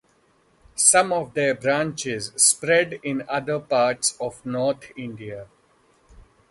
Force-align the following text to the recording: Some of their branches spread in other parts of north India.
Some 0.73 1.13
of 1.13 1.35
their 1.35 1.53
branches 1.53 2.31
spread 2.35 2.93
in 3.03 3.23
other 3.29 3.59
parts 3.59 4.17
of 4.19 4.43
north 4.43 4.91
India. 4.97 5.47